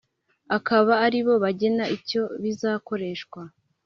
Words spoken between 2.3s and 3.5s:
bizakoreshwa